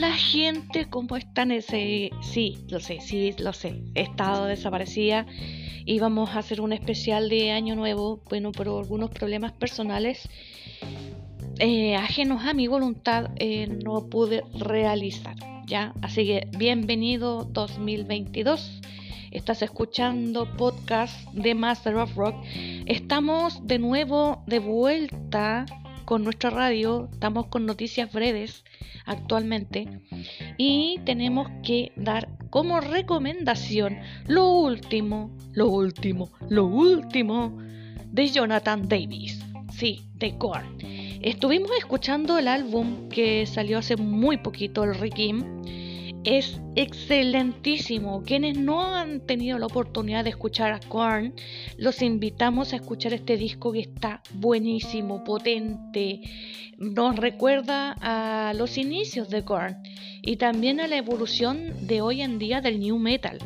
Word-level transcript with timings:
gente, 0.00 0.86
¿cómo 0.88 1.16
están? 1.16 1.50
Ese, 1.50 2.10
sí, 2.22 2.64
lo 2.68 2.80
sé, 2.80 3.00
sí, 3.00 3.34
lo 3.38 3.52
sé. 3.52 3.82
Estado 3.94 4.46
desaparecida. 4.46 5.26
Íbamos 5.84 6.30
a 6.30 6.38
hacer 6.38 6.60
un 6.60 6.72
especial 6.72 7.28
de 7.28 7.50
Año 7.50 7.76
Nuevo, 7.76 8.22
bueno, 8.28 8.52
por 8.52 8.68
algunos 8.68 9.10
problemas 9.10 9.52
personales 9.52 10.28
eh, 11.58 11.94
ajenos 11.94 12.46
a 12.46 12.54
mi 12.54 12.68
voluntad, 12.68 13.30
eh, 13.36 13.66
no 13.84 14.08
pude 14.08 14.42
realizar. 14.54 15.36
¿ya? 15.66 15.92
Así 16.00 16.24
que 16.24 16.48
bienvenido 16.56 17.44
2022. 17.44 18.80
Estás 19.30 19.60
escuchando 19.60 20.56
podcast 20.56 21.30
de 21.32 21.54
Master 21.54 21.96
of 21.96 22.16
Rock. 22.16 22.36
Estamos 22.86 23.66
de 23.66 23.78
nuevo 23.78 24.42
de 24.46 24.58
vuelta 24.58 25.66
con 26.12 26.24
nuestra 26.24 26.50
radio. 26.50 27.08
Estamos 27.10 27.46
con 27.46 27.64
noticias 27.64 28.12
breves 28.12 28.64
actualmente. 29.06 29.88
Y 30.58 31.00
tenemos 31.06 31.48
que 31.62 31.90
dar 31.96 32.28
como 32.50 32.82
recomendación 32.82 33.96
lo 34.26 34.50
último, 34.50 35.34
lo 35.54 35.68
último, 35.70 36.30
lo 36.50 36.66
último 36.66 37.56
de 38.10 38.28
Jonathan 38.28 38.86
Davis. 38.90 39.42
Sí, 39.72 40.02
de 40.16 40.36
Korn. 40.36 40.76
Estuvimos 41.22 41.70
escuchando 41.78 42.36
el 42.36 42.46
álbum 42.46 43.08
que 43.08 43.46
salió 43.46 43.78
hace 43.78 43.96
muy 43.96 44.36
poquito, 44.36 44.84
el 44.84 44.94
Rikim. 44.96 45.62
Es 46.24 46.60
excelentísimo. 46.76 48.22
Quienes 48.22 48.56
no 48.56 48.94
han 48.94 49.26
tenido 49.26 49.58
la 49.58 49.66
oportunidad 49.66 50.22
de 50.22 50.30
escuchar 50.30 50.72
a 50.72 50.78
Korn, 50.78 51.34
los 51.76 52.00
invitamos 52.00 52.72
a 52.72 52.76
escuchar 52.76 53.12
este 53.12 53.36
disco 53.36 53.72
que 53.72 53.80
está 53.80 54.22
buenísimo, 54.34 55.24
potente. 55.24 56.20
Nos 56.78 57.16
recuerda 57.16 57.96
a 58.00 58.54
los 58.54 58.78
inicios 58.78 59.30
de 59.30 59.44
Korn 59.44 59.82
y 60.22 60.36
también 60.36 60.80
a 60.80 60.86
la 60.86 60.96
evolución 60.96 61.86
de 61.88 62.00
hoy 62.00 62.22
en 62.22 62.38
día 62.38 62.60
del 62.60 62.78
new 62.78 62.98
metal. 62.98 63.38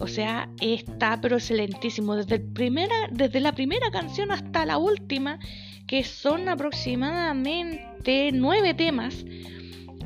O 0.00 0.08
sea, 0.08 0.50
está 0.60 1.20
pero 1.20 1.36
excelentísimo. 1.36 2.16
Desde, 2.16 2.40
primera, 2.40 3.08
desde 3.12 3.38
la 3.38 3.52
primera 3.52 3.90
canción 3.92 4.32
hasta 4.32 4.66
la 4.66 4.78
última 4.78 5.38
que 5.86 6.02
son 6.02 6.48
aproximadamente 6.48 8.32
nueve 8.32 8.74
temas. 8.74 9.24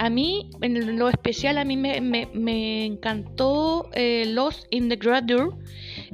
A 0.00 0.08
mí, 0.08 0.48
en 0.62 0.98
lo 0.98 1.10
especial, 1.10 1.58
a 1.58 1.64
mí 1.66 1.76
me, 1.76 2.86
encantó 2.86 3.90
eh, 3.92 4.24
Lost 4.26 4.64
in 4.70 4.88
the 4.88 4.96
Grandeur, 4.96 5.52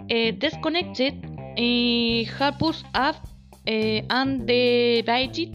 eh, 0.08 0.32
Disconnected 0.36 1.14
y 1.56 2.26
Harpus 2.36 2.84
Up 2.94 3.14
eh, 3.64 4.04
and 4.08 4.44
the 4.44 5.04
Baited, 5.06 5.50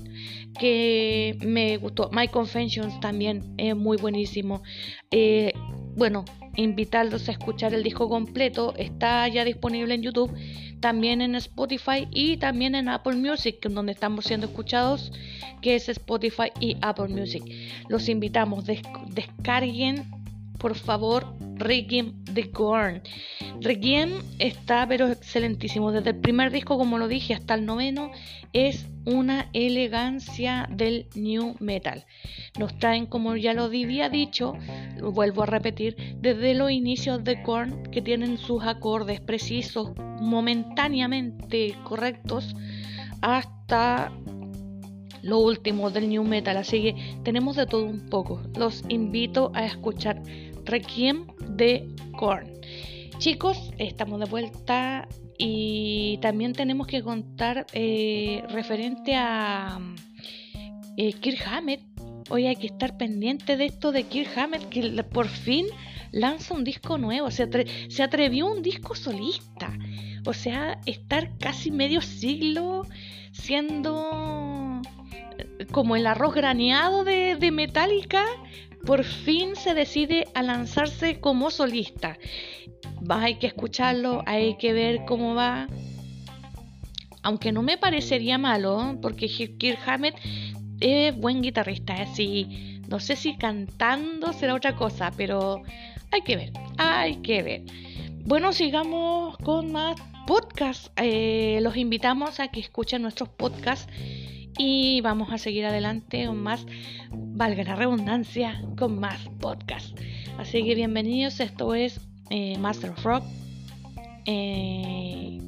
que 0.58 1.38
me 1.42 1.76
gustó. 1.76 2.09
My 2.14 2.30
Confessions 2.30 2.98
también 3.02 3.54
es 3.58 3.76
muy 3.76 3.98
buenísimo. 3.98 4.64
bueno, 5.98 6.24
invitarlos 6.56 7.28
a 7.28 7.34
escuchar 7.34 7.74
el 7.74 7.84
disco 7.84 8.08
completo. 8.08 8.74
Está 8.78 9.28
ya 9.28 9.44
disponible 9.44 9.94
en 9.94 10.04
YouTube 10.04 10.32
también 10.82 11.22
en 11.22 11.36
Spotify 11.36 12.08
y 12.12 12.38
también 12.38 12.76
en 12.76 12.90
Apple 12.90 13.16
Music, 13.16 13.66
donde 13.70 13.94
estamos 13.94 14.26
siendo 14.26 14.48
escuchados, 14.48 15.14
que 15.62 15.76
es 15.76 15.88
Spotify 15.88 16.52
y 16.60 16.76
Apple 16.82 17.08
Music. 17.08 17.44
Los 17.88 18.10
invitamos, 18.10 18.66
descarguen 18.66 20.12
por 20.58 20.76
favor 20.76 21.26
Requiem 21.62 22.23
de 22.26 22.44
Gorn. 22.44 23.02
Requiem 23.62 24.12
está 24.40 24.88
pero 24.88 25.08
excelentísimo. 25.08 25.92
Desde 25.92 26.09
el 26.12 26.20
primer 26.20 26.52
disco, 26.52 26.78
como 26.78 26.98
lo 26.98 27.08
dije, 27.08 27.34
hasta 27.34 27.53
el 27.53 27.66
noveno, 27.66 28.12
es 28.53 28.88
una 29.06 29.50
elegancia 29.53 30.68
del 30.72 31.08
new 31.16 31.56
metal. 31.59 32.06
Nos 32.59 32.78
traen, 32.80 33.06
como 33.06 33.36
ya 33.36 33.53
lo 33.53 33.64
había 33.64 34.09
dicho, 34.09 34.53
lo 34.98 35.12
vuelvo 35.12 35.44
a 35.44 35.46
repetir, 35.46 35.96
desde 36.19 36.53
los 36.53 36.72
inicios 36.72 37.24
de 37.24 37.41
Korn, 37.44 37.84
que 37.91 38.02
tienen 38.02 38.38
sus 38.38 38.64
acordes 38.64 39.22
precisos, 39.22 39.91
momentáneamente 40.19 41.75
correctos, 41.84 42.56
hasta 43.22 44.12
lo 45.22 45.40
último 45.40 45.90
del 45.91 46.09
new 46.09 46.24
metal. 46.24 46.58
Así 46.58 46.81
que 46.81 47.16
tenemos 47.24 47.56
de 47.56 47.66
todo 47.66 47.85
un 47.85 48.08
poco. 48.08 48.41
Los 48.56 48.84
invito 48.90 49.52
a 49.53 49.66
escuchar 49.66 50.22
Requiem 50.66 51.28
Korn. 52.17 52.59
Chicos, 53.19 53.72
estamos 53.77 54.19
de 54.19 54.25
vuelta 54.25 55.07
y 55.38 56.17
también 56.19 56.53
tenemos 56.53 56.88
que 56.88 57.03
contar 57.03 57.67
eh, 57.73 58.44
referente 58.49 59.16
a 59.16 59.79
eh, 60.97 61.13
Kirk. 61.13 61.45
Hoy 62.29 62.47
hay 62.47 62.55
que 62.55 62.66
estar 62.66 62.97
pendiente 62.97 63.57
de 63.57 63.66
esto 63.66 63.91
de 63.91 64.05
Kirk 64.05 64.35
Hammett 64.35 64.69
que 64.69 65.03
por 65.03 65.27
fin 65.27 65.67
lanza 66.11 66.55
un 66.55 66.63
disco 66.63 66.97
nuevo, 66.97 67.29
se, 67.29 67.47
se 67.89 68.01
atrevió 68.01 68.47
un 68.47 68.63
disco 68.63 68.95
solista. 68.95 69.72
O 70.25 70.33
sea, 70.33 70.79
estar 70.88 71.38
casi 71.38 71.69
medio 71.69 72.01
siglo 72.01 72.88
siendo 73.33 74.81
como 75.72 75.95
el 75.95 76.07
arroz 76.07 76.33
graneado 76.33 77.03
de, 77.03 77.51
Metallica 77.51 78.25
por 78.85 79.03
fin 79.03 79.55
se 79.55 79.73
decide 79.73 80.27
a 80.33 80.41
lanzarse 80.41 81.19
como 81.19 81.51
solista. 81.51 82.17
hay 83.09 83.35
que 83.35 83.47
escucharlo, 83.47 84.23
hay 84.25 84.57
que 84.57 84.73
ver 84.73 85.05
cómo 85.05 85.35
va. 85.35 85.67
Aunque 87.22 87.51
no 87.51 87.61
me 87.61 87.77
parecería 87.77 88.39
malo, 88.39 88.97
porque 88.99 89.27
Kirk 89.27 89.79
Hammett 89.85 90.16
es 90.79 91.16
buen 91.16 91.43
guitarrista, 91.43 91.93
así. 91.93 92.81
No 92.89 92.99
sé 92.99 93.16
si 93.16 93.38
cantando 93.38 94.33
será 94.33 94.55
otra 94.55 94.75
cosa, 94.75 95.11
pero 95.16 95.61
hay 96.11 96.22
que 96.22 96.35
ver, 96.35 96.51
hay 96.78 97.17
que 97.17 97.43
ver. 97.43 97.61
Bueno, 98.25 98.51
sigamos 98.51 99.38
con 99.38 99.72
más 99.72 99.95
podcasts. 100.25 100.91
Eh, 100.95 101.59
los 101.61 101.78
invitamos 101.78 102.39
a 102.39 102.47
que 102.47 102.59
escuchen 102.59 103.03
nuestros 103.03 103.29
podcasts 103.29 103.88
y 104.57 105.01
vamos 105.01 105.31
a 105.31 105.38
seguir 105.38 105.66
adelante 105.66 106.25
con 106.25 106.41
más, 106.41 106.66
valga 107.12 107.63
la 107.63 107.75
redundancia, 107.75 108.62
con 108.78 109.00
más 109.00 109.19
podcast. 109.39 109.97
Así 110.38 110.63
que 110.63 110.75
bienvenidos, 110.75 111.39
esto 111.39 111.75
es 111.75 112.00
eh, 112.29 112.57
Master 112.57 112.91
of 112.91 113.03
Rock. 113.03 113.23
Eh, 114.25 115.40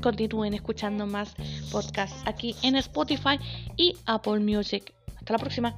continúen 0.00 0.54
escuchando 0.54 1.06
más 1.06 1.34
podcasts 1.70 2.22
aquí 2.26 2.54
en 2.62 2.76
Spotify 2.76 3.38
y 3.76 3.96
Apple 4.06 4.40
Music. 4.40 4.94
Hasta 5.16 5.34
la 5.34 5.38
próxima. 5.38 5.76